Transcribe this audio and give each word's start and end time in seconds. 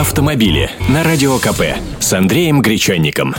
автомобили 0.00 0.70
на 0.88 1.04
Радио 1.04 1.38
КП 1.38 1.60
с 1.98 2.14
Андреем 2.14 2.62
Гречанником. 2.62 3.34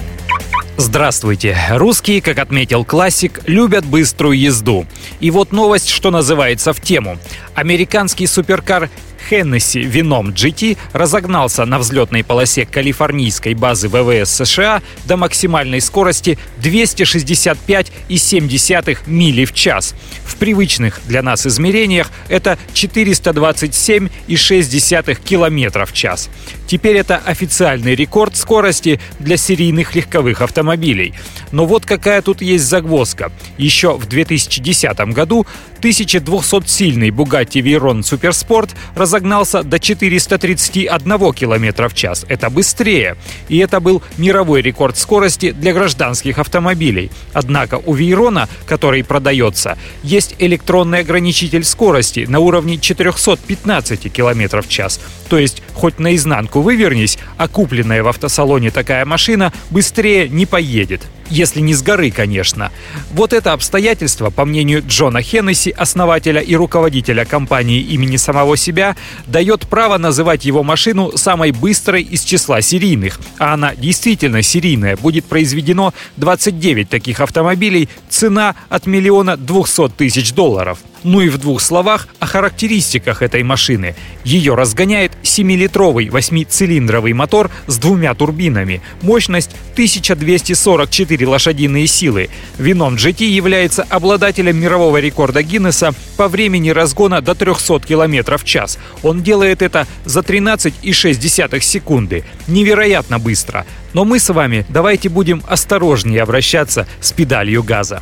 Здравствуйте. 0.77 1.57
Русские, 1.71 2.21
как 2.21 2.37
отметил 2.37 2.85
классик, 2.85 3.41
любят 3.47 3.83
быструю 3.83 4.37
езду. 4.37 4.85
И 5.19 5.31
вот 5.31 5.51
новость, 5.51 5.89
что 5.89 6.11
называется, 6.11 6.71
в 6.71 6.79
тему. 6.79 7.17
Американский 7.61 8.25
суперкар 8.25 8.89
Хеннесси 9.29 9.81
вином 9.81 10.31
GT 10.31 10.79
разогнался 10.93 11.63
на 11.65 11.77
взлетной 11.77 12.23
полосе 12.23 12.65
калифорнийской 12.65 13.53
базы 13.53 13.87
ВВС 13.87 14.31
США 14.31 14.81
до 15.05 15.15
максимальной 15.15 15.79
скорости 15.79 16.39
265,7 16.59 18.97
мили 19.05 19.45
в 19.45 19.53
час. 19.53 19.93
В 20.25 20.37
привычных 20.37 21.01
для 21.05 21.21
нас 21.21 21.45
измерениях 21.45 22.09
это 22.29 22.57
427,6 22.73 25.23
километров 25.23 25.91
в 25.91 25.93
час. 25.93 26.31
Теперь 26.65 26.97
это 26.97 27.17
официальный 27.17 27.93
рекорд 27.93 28.35
скорости 28.35 28.99
для 29.19 29.37
серийных 29.37 29.93
легковых 29.93 30.41
автомобилей. 30.41 31.13
Но 31.51 31.65
вот 31.65 31.85
какая 31.85 32.21
тут 32.21 32.41
есть 32.41 32.65
загвоздка. 32.65 33.31
Еще 33.57 33.97
в 33.97 34.07
2010 34.07 34.99
году 35.13 35.45
1200-сильный 35.81 37.09
Bugatti 37.09 37.61
Veyron 37.61 38.01
Supersport 38.01 38.69
разогнался 38.95 39.63
до 39.63 39.79
431 39.79 41.33
км 41.33 41.89
в 41.89 41.93
час. 41.93 42.25
Это 42.29 42.49
быстрее. 42.49 43.17
И 43.49 43.57
это 43.57 43.79
был 43.79 44.01
мировой 44.17 44.61
рекорд 44.61 44.97
скорости 44.97 45.51
для 45.51 45.73
гражданских 45.73 46.37
автомобилей. 46.37 47.11
Однако 47.33 47.81
у 47.85 47.93
Вейрона, 47.93 48.47
который 48.65 49.03
продается, 49.03 49.77
есть 50.03 50.35
электронный 50.39 50.99
ограничитель 50.99 51.63
скорости 51.63 52.25
на 52.27 52.39
уровне 52.39 52.77
415 52.77 54.11
км 54.11 54.61
в 54.61 54.69
час. 54.69 54.99
То 55.29 55.37
есть 55.37 55.63
хоть 55.73 55.99
наизнанку 55.99 56.61
вывернись, 56.61 57.17
а 57.37 57.47
купленная 57.47 58.03
в 58.03 58.07
автосалоне 58.07 58.71
такая 58.71 59.05
машина 59.05 59.51
быстрее 59.71 60.29
не 60.29 60.45
поедет 60.45 61.01
если 61.31 61.61
не 61.61 61.73
с 61.73 61.81
горы, 61.81 62.11
конечно. 62.11 62.71
Вот 63.11 63.33
это 63.33 63.53
обстоятельство, 63.53 64.29
по 64.29 64.45
мнению 64.45 64.83
Джона 64.85 65.21
Хеннесси, 65.21 65.71
основателя 65.71 66.41
и 66.41 66.55
руководителя 66.55 67.25
компании 67.25 67.81
имени 67.81 68.17
самого 68.17 68.57
себя, 68.57 68.95
дает 69.25 69.67
право 69.67 69.97
называть 69.97 70.45
его 70.45 70.63
машину 70.63 71.17
самой 71.17 71.51
быстрой 71.51 72.03
из 72.03 72.23
числа 72.23 72.61
серийных. 72.61 73.19
А 73.39 73.53
она 73.53 73.73
действительно 73.75 74.43
серийная. 74.43 74.97
Будет 74.97 75.25
произведено 75.25 75.93
29 76.17 76.89
таких 76.89 77.21
автомобилей, 77.21 77.89
цена 78.09 78.55
от 78.69 78.85
миллиона 78.85 79.37
двухсот 79.37 79.95
тысяч 79.95 80.33
долларов. 80.33 80.79
Ну 81.03 81.21
и 81.21 81.29
в 81.29 81.37
двух 81.37 81.61
словах 81.61 82.07
о 82.19 82.25
характеристиках 82.25 83.21
этой 83.21 83.43
машины. 83.43 83.95
Ее 84.23 84.53
разгоняет 84.53 85.11
7-литровый 85.23 86.07
8-цилиндровый 86.07 87.13
мотор 87.13 87.49
с 87.67 87.77
двумя 87.77 88.13
турбинами. 88.13 88.81
Мощность 89.01 89.51
1244 89.73 91.27
лошадиные 91.27 91.87
силы. 91.87 92.29
Вином 92.57 92.95
GT 92.95 93.25
является 93.25 93.83
обладателем 93.83 94.57
мирового 94.57 94.97
рекорда 94.97 95.41
Гиннесса 95.41 95.93
по 96.17 96.27
времени 96.27 96.69
разгона 96.69 97.21
до 97.21 97.33
300 97.33 97.79
км 97.79 98.37
в 98.37 98.43
час. 98.43 98.77
Он 99.01 99.23
делает 99.23 99.61
это 99.61 99.87
за 100.05 100.19
13,6 100.19 101.61
секунды. 101.61 102.23
Невероятно 102.47 103.17
быстро. 103.17 103.65
Но 103.93 104.05
мы 104.05 104.19
с 104.19 104.31
вами 104.31 104.65
давайте 104.69 105.09
будем 105.09 105.41
осторожнее 105.47 106.21
обращаться 106.21 106.87
с 107.01 107.11
педалью 107.11 107.63
газа. 107.63 108.01